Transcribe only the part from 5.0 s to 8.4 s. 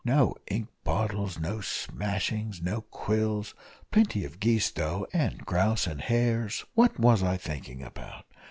and grouse and hares what was I thinking about?